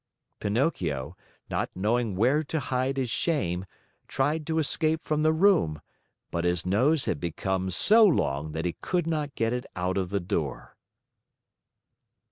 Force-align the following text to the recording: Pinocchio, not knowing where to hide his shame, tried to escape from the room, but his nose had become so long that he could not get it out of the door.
Pinocchio, 0.39 1.15
not 1.51 1.69
knowing 1.75 2.15
where 2.15 2.43
to 2.45 2.59
hide 2.59 2.97
his 2.97 3.11
shame, 3.11 3.67
tried 4.07 4.47
to 4.47 4.57
escape 4.57 5.03
from 5.03 5.21
the 5.21 5.31
room, 5.31 5.79
but 6.31 6.43
his 6.43 6.65
nose 6.65 7.05
had 7.05 7.19
become 7.19 7.69
so 7.69 8.03
long 8.03 8.51
that 8.53 8.65
he 8.65 8.73
could 8.81 9.05
not 9.05 9.35
get 9.35 9.53
it 9.53 9.67
out 9.75 9.99
of 9.99 10.09
the 10.09 10.19
door. 10.19 10.75